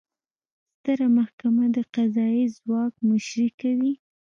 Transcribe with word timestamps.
ستره 0.75 1.07
محکمه 1.17 1.65
د 1.75 1.77
قضایي 1.95 2.45
ځواک 2.57 2.93
مشري 3.09 3.47
کوي 3.61 3.93